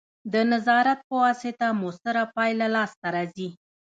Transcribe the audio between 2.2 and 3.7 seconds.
پایله لاسته راځي.